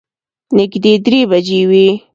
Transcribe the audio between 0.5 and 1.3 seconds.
نږدې درې